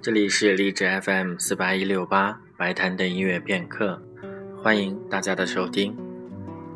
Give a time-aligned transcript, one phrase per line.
[0.00, 4.00] 这里是荔枝 FM 四八一六八白谈的音乐片刻，
[4.62, 5.94] 欢迎大家的收听。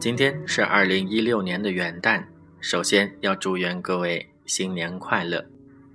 [0.00, 2.24] 今天是二零一六年的元旦，
[2.60, 5.46] 首先要祝愿各位新年快乐。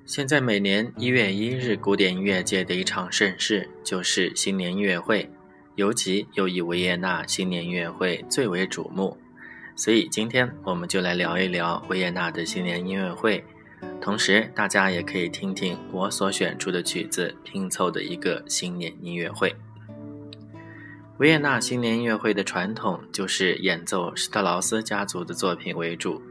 [0.05, 5.29] 现在每年一月一日，古典音乐界的一场盛事就是新年音乐会，
[5.75, 9.17] 尤其又以维也纳新年音乐会最为瞩目，
[9.75, 13.43] 所以今天我们就来聊一聊维也纳的新年音乐会。
[14.01, 19.53] 同时，大家也可以听听我所选出的曲子拼凑的一个新年音乐会。
[21.17, 26.21] 维也纳新年音乐会的传统就是演奏施特劳斯家族的作品为主，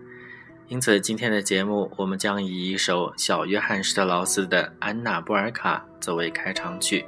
[0.68, 7.04] 因此今天的节目我们将以一首小约翰施特劳斯的《安娜布尔卡》作为开场曲。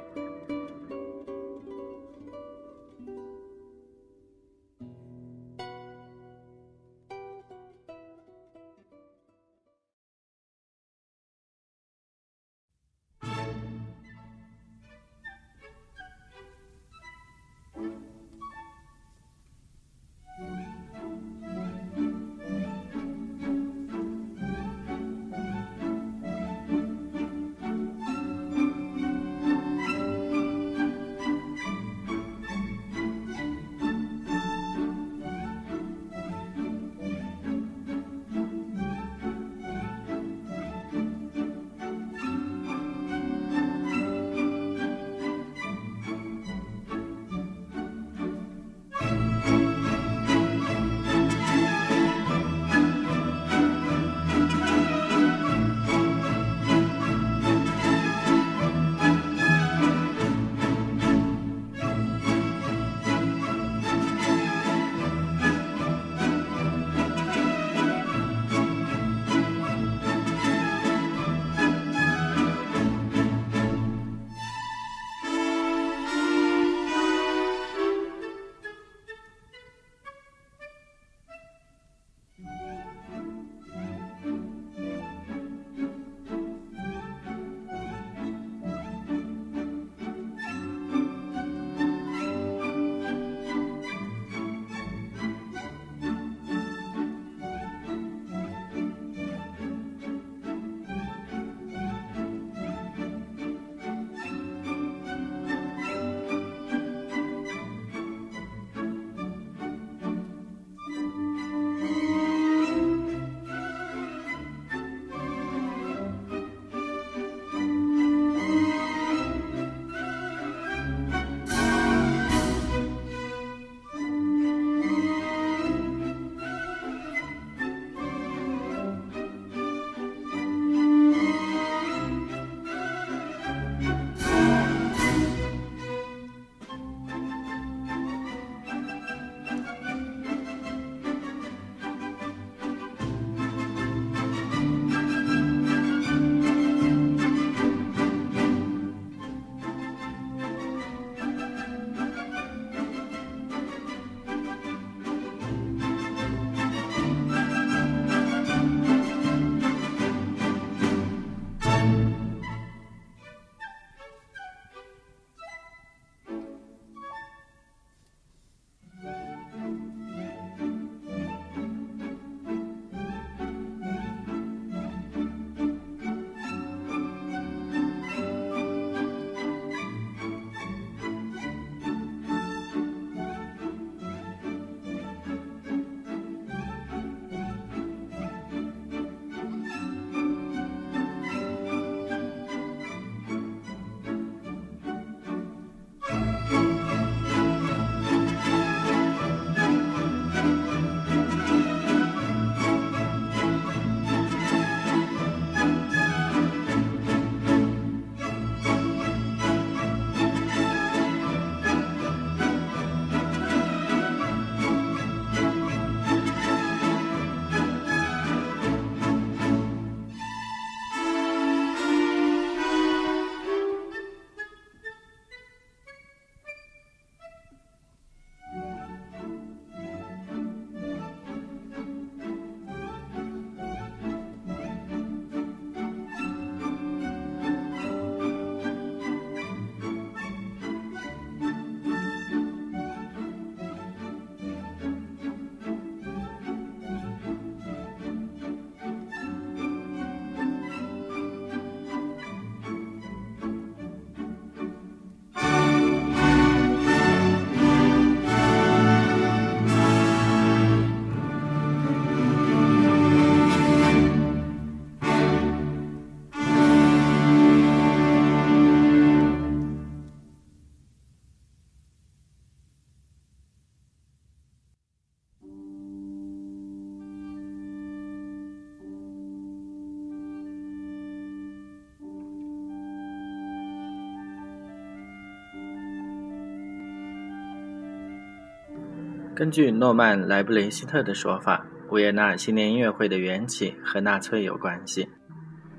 [289.39, 295.07] 根据诺曼莱布雷希特的说法，维也纳新年音乐会的缘起和纳粹有关系。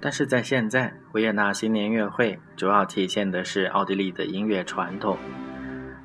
[0.01, 5.19] 但是在现在，维也纳新年音乐会主要体现的是奥地利的音乐传统。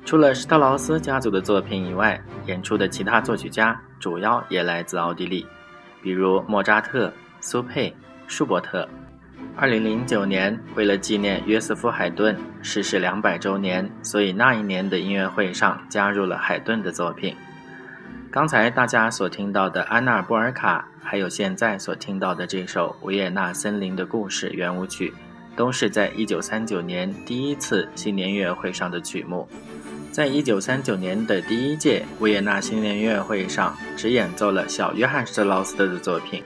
[0.04, 5.46] 除了施特劳斯家族的作品以外，演出的其他作曲家主要也来自奥地利，
[6.02, 7.10] 比如莫扎特、
[7.40, 7.90] 苏佩、
[8.26, 8.86] 舒伯特。
[9.56, 17.34] 二零零九年，为了纪念约瑟夫·海顿逝世两百周年，所以那一年的音乐会上加入了海顿的作品。
[18.36, 25.10] 刚才大家所听到的《安娜尔·波尔卡》，还有现在所听到的这首《维也纳森林的故事》圆舞曲，
[25.56, 29.48] 都是在一九三九年第一次新年音乐会上的曲目。
[30.12, 36.44] 在一九三九年的第一届维也纳新年音乐会上，只演奏了小约翰·施特劳斯的作品。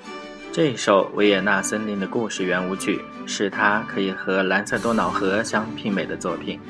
[0.53, 6.61] 这首《维也纳森林的故事》圆舞曲是他可以和蓝色多瑙河相媲美的作品。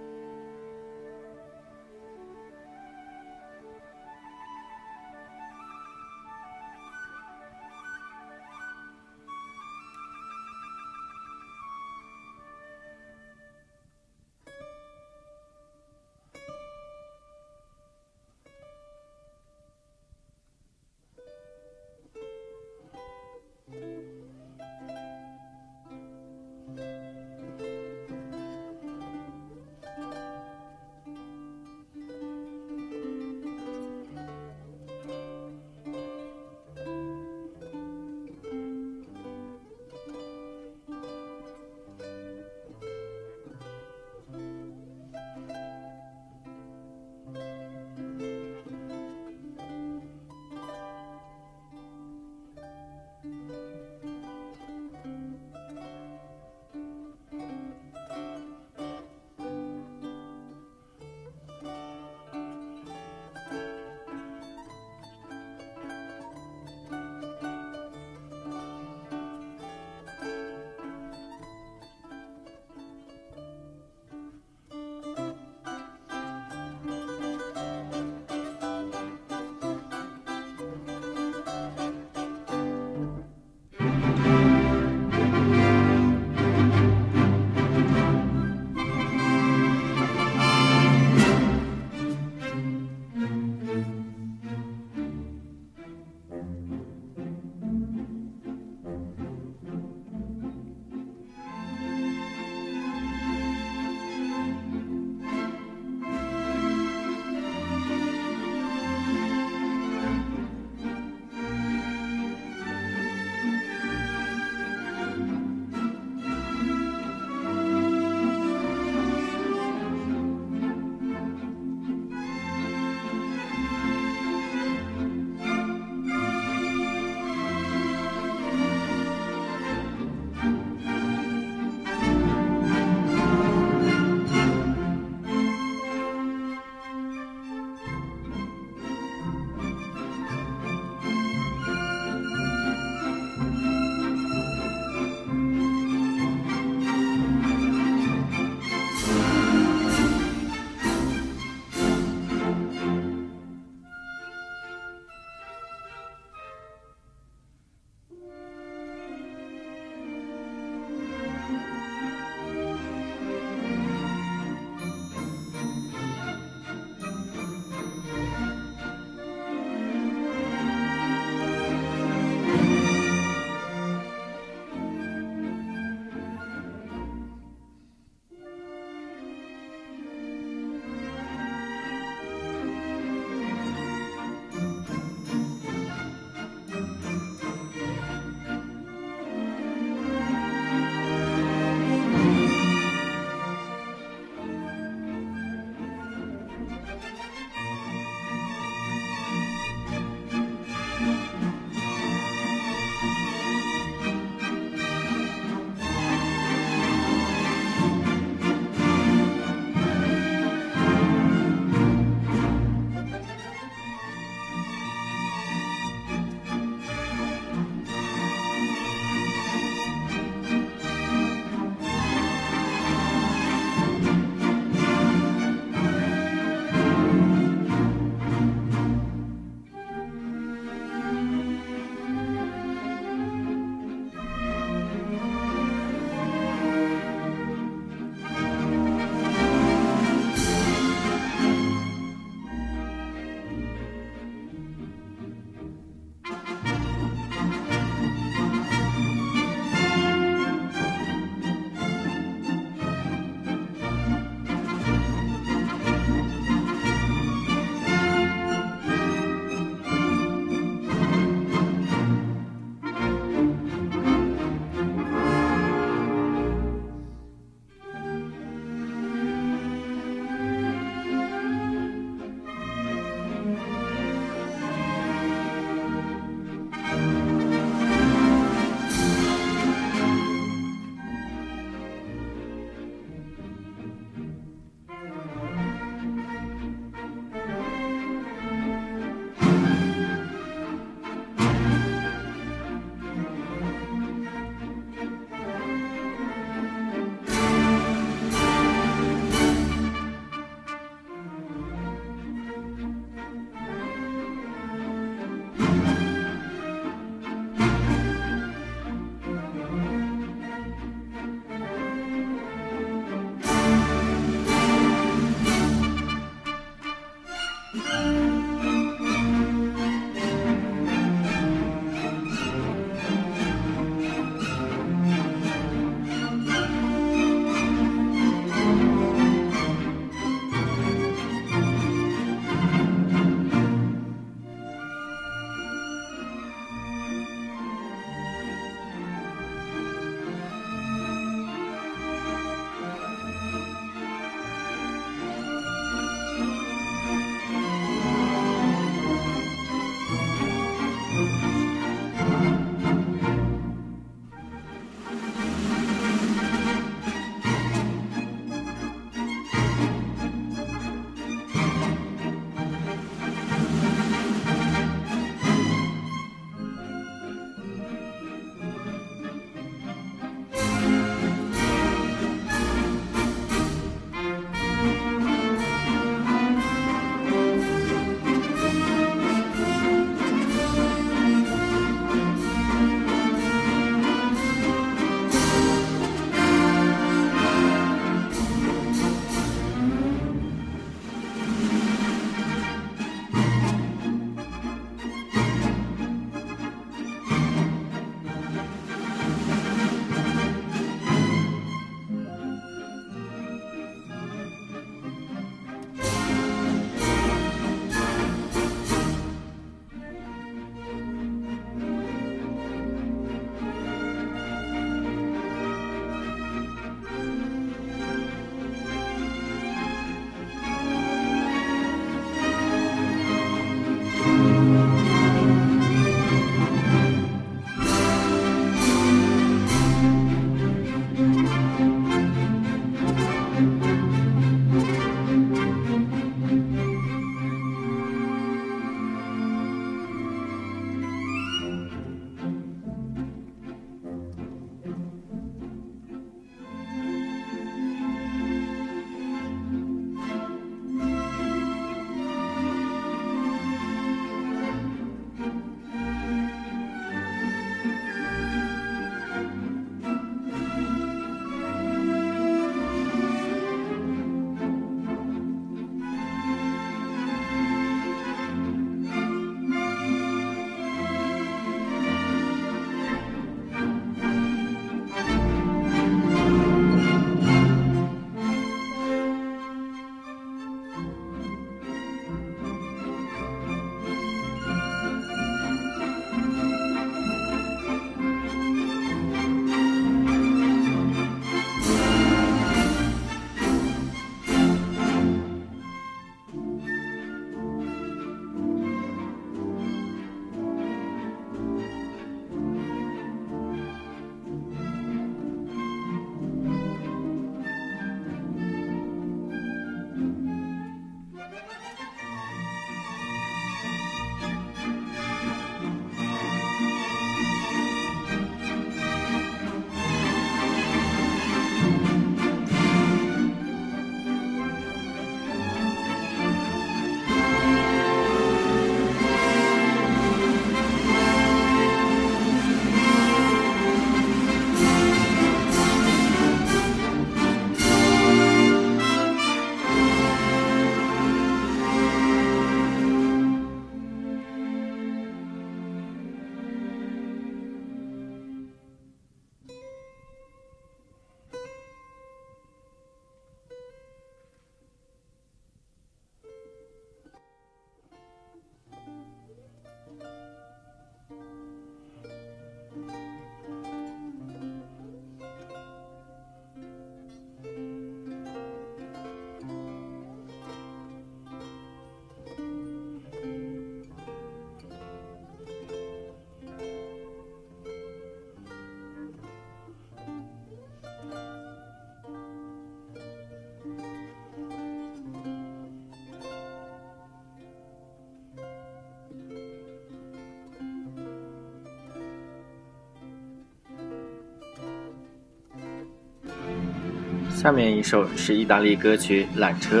[597.56, 600.00] 下面一首是意大利歌曲《缆车》。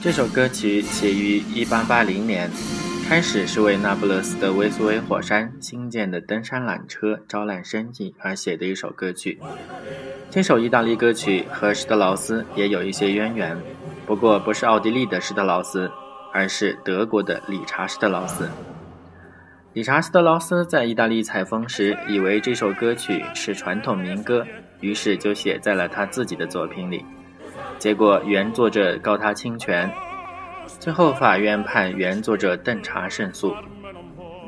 [0.00, 2.50] 这首歌曲写于1880年，
[3.06, 9.38] 开始是为那不勒斯的维苏威火山新建的登山缆车招揽生意而写的一首歌曲。
[10.30, 13.54] 这首意大利歌曲和施特劳斯也有一些渊源，
[14.06, 15.90] 不过不是奥地利的施特劳斯，
[16.32, 18.48] 而是德国的理查施特劳斯。
[19.74, 24.46] 理查施特劳斯在意大利采风时，以为这首歌曲是传统民歌，
[24.84, 27.02] 于是就写在了他自己的作品里。
[27.78, 29.90] 结果原作者告他侵权，
[30.78, 33.54] 最后法院判原作者邓查胜诉。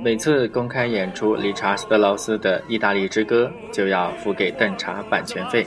[0.05, 5.67] 每次公开演出理查·斯特劳斯的《意大利之歌》，就要付给邓查版权费。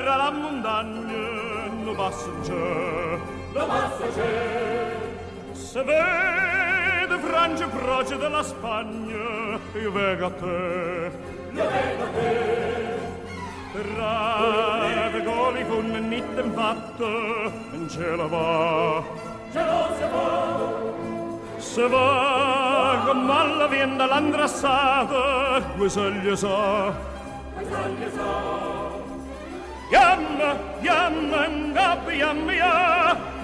[0.00, 3.18] terra la montagna non passa c'è,
[3.52, 4.96] non passa c'è.
[5.52, 11.12] Se vede Francia proce della Spagna, io vengo a te,
[11.52, 12.98] io vengo a te.
[13.96, 19.02] Rave goli con nitten fatte, non ce la va,
[19.52, 20.88] ce la se va.
[21.58, 26.90] Se va con alla vien dall'andrassata, quei sagli sa,
[27.54, 28.79] quei sagli sa.
[29.90, 30.50] Yamna,
[30.86, 31.40] yamna,
[31.74, 32.72] ngapi, yamya,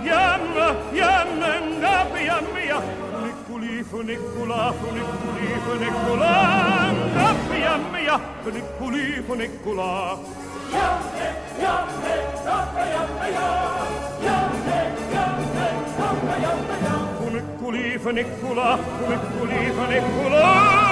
[0.08, 2.78] yamna, yamna, ngapi, yamya.
[3.22, 6.34] Nikulif, nikulaf, nikulif, nikula,
[7.14, 8.16] ngapi, yamya,
[8.54, 9.90] nikulif, nikula.
[10.76, 11.28] Yamne,
[11.62, 13.48] yamne, ngapi, yamya,
[14.26, 14.78] yamne,
[15.14, 15.66] yamne,
[15.98, 16.94] ngapi, yamya.
[17.34, 18.80] Nikulif, nikulaf,
[19.10, 20.85] nikulif, nikula.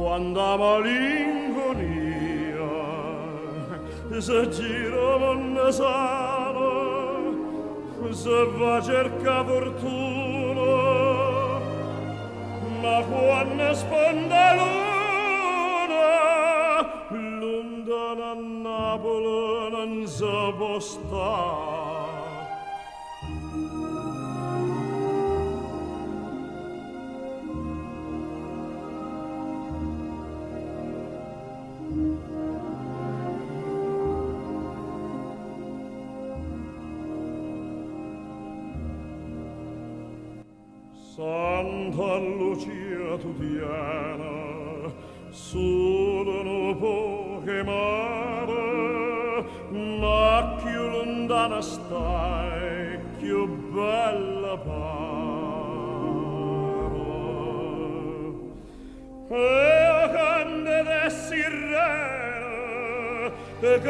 [0.00, 1.90] quando malinconia
[4.18, 6.70] se giro non sano
[8.10, 10.70] se va cerca fortuna
[12.82, 16.08] ma quando sponda luna
[17.42, 18.30] lontana
[18.64, 21.49] Napoli non si può stare
[43.40, 44.92] piena
[45.30, 55.00] sono poche mare ma più lontana stai più bella pare.
[59.32, 62.10] E a candele sirena
[63.60, 63.80] te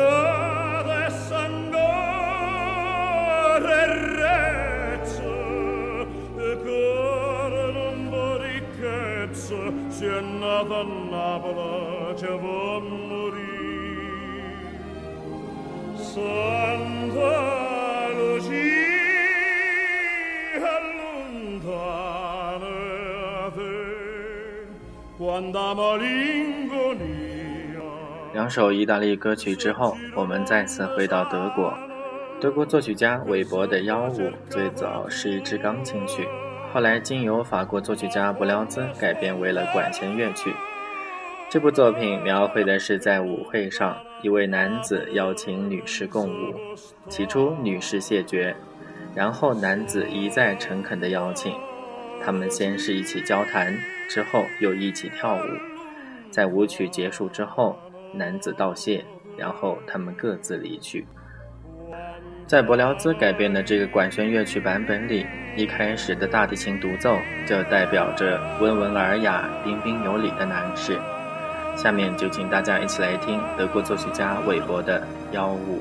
[28.33, 31.73] 两首意大利歌曲之后，我们再次回到德国。
[32.41, 36.27] 德国作曲家韦伯的《妖舞》最早是一支钢琴曲，
[36.73, 40.55] 后来经由法国作曲家布辽兹改编为了管弦乐曲。
[41.49, 46.55] 这部作品描绘的是在舞会上，一位男子邀请女士共舞，
[47.09, 48.55] 起初女士谢绝，
[49.17, 51.53] 然后男子一再诚恳地邀请，
[52.23, 53.77] 他们先是一起交谈，
[54.09, 55.41] 之后又一起跳舞。
[56.31, 57.77] 在舞曲结束之后，
[58.15, 59.05] 男子道谢，
[59.37, 61.05] 然后他们各自离去。
[62.51, 70.99] 在柏辽兹改编的这个管弦乐曲版本里，一开始的大提琴独奏就代表着温文尔雅、彬彬有礼的男士。
[71.77, 75.79] 下面就请大家一起来听德国作曲家韦伯的《幺五》。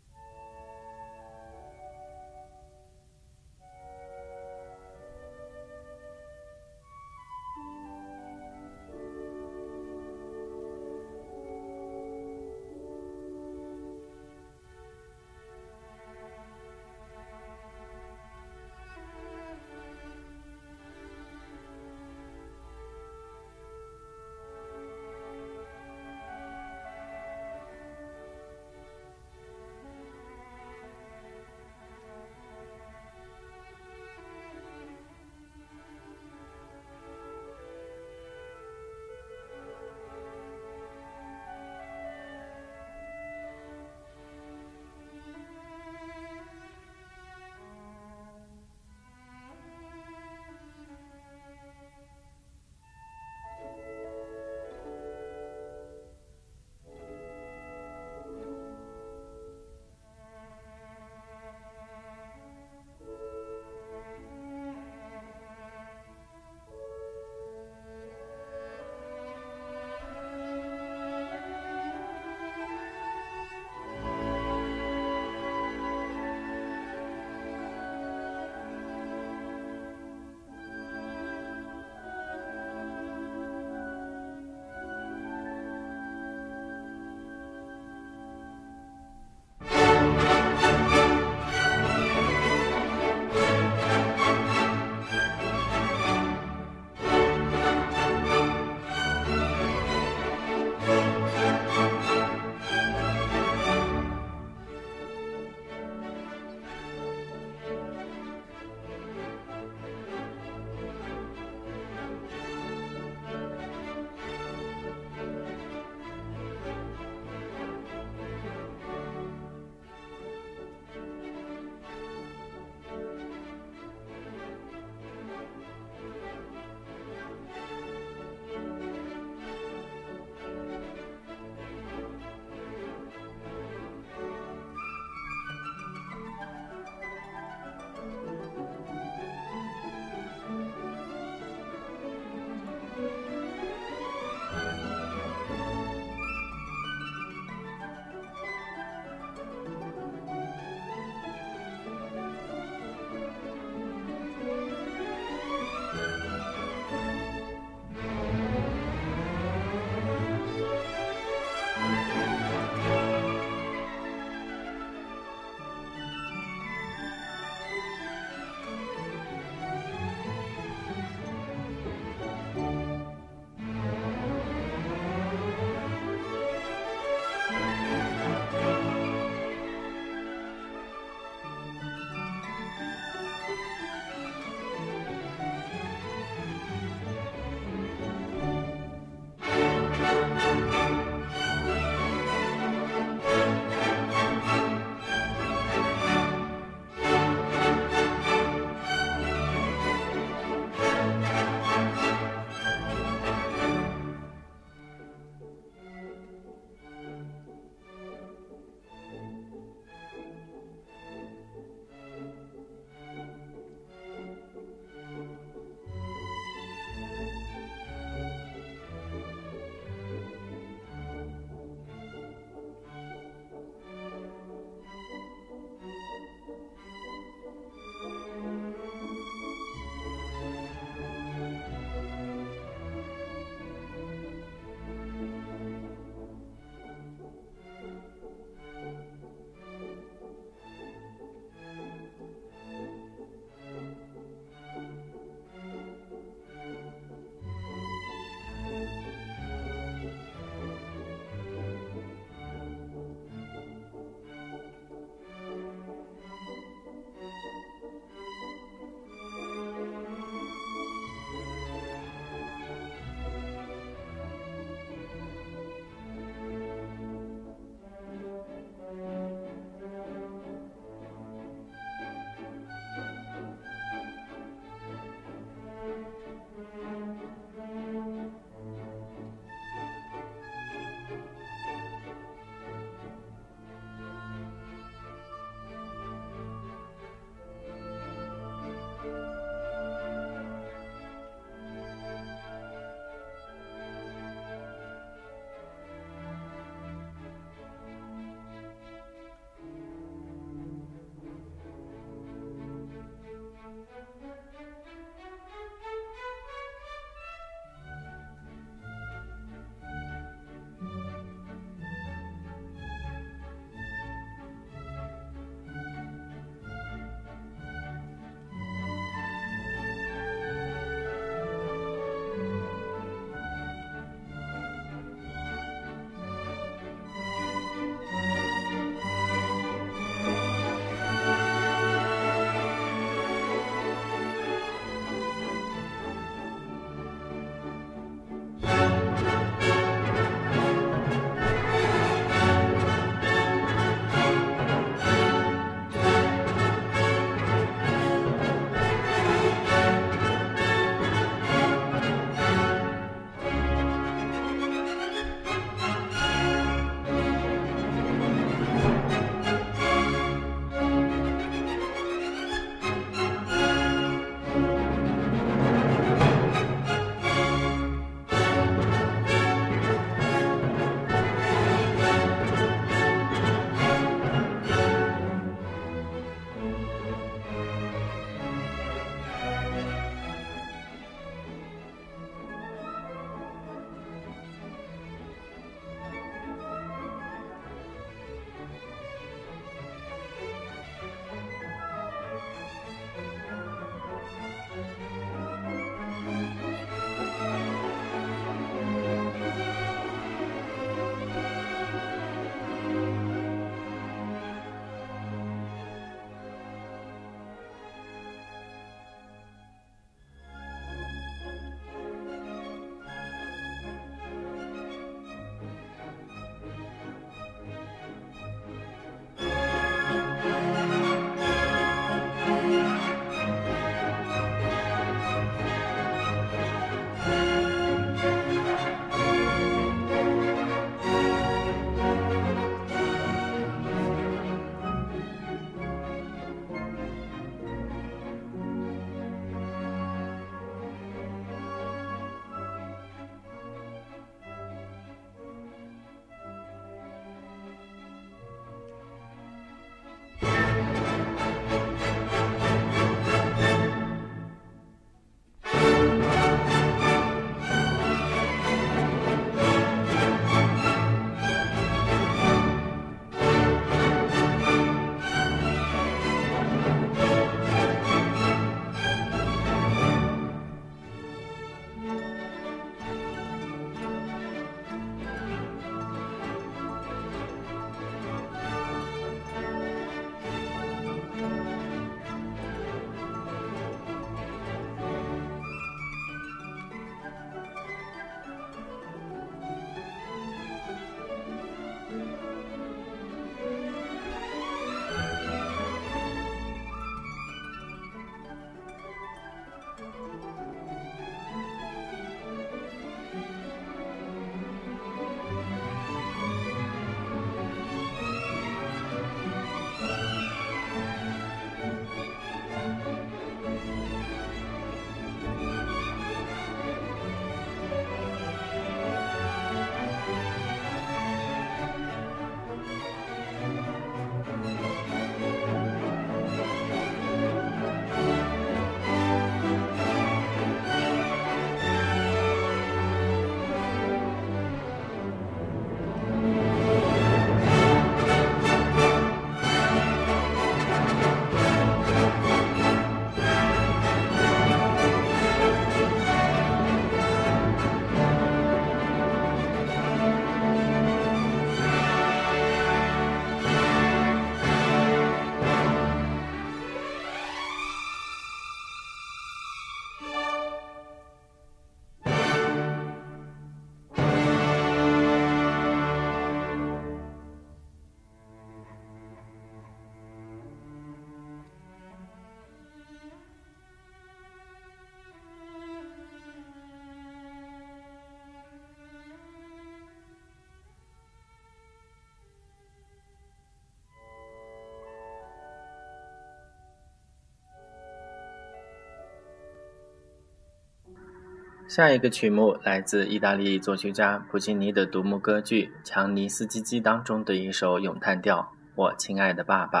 [591.94, 598.60] 下一个曲目来自意大利作曲家普契尼的独幕歌剧《强尼斯基基》当中的一首咏叹调
[598.94, 600.00] 《我亲爱的爸爸》。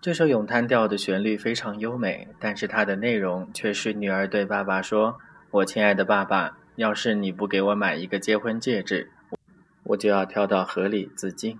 [0.00, 5.18] 这首咏叹调的旋律非常优美，但是它的内容却是女儿对爸爸说
[5.52, 9.10] ：“我亲爱的爸爸，要是你不给我买一个结婚戒指，
[9.84, 11.54] 我就要跳到河里自尽。”《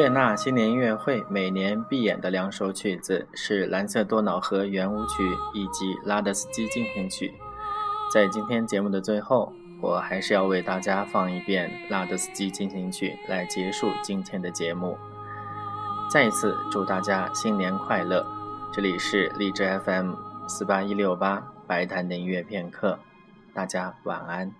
[0.00, 5.22] 维也纳新年音乐会》每年必演的两首曲子是《蓝色多瑙河圆舞曲》
[5.52, 7.34] 以及《拉德斯基进行曲》。
[8.10, 14.96] 在今天节目的最后，我还是要为大家放一遍《拉德斯基进行曲》来结束今天的节目。
[16.10, 18.26] 再一次祝大家新年快乐！
[18.72, 20.14] 这里是荔枝 FM
[20.48, 22.98] 四八一六八白谈的音乐片刻，
[23.52, 24.50] 大家晚安。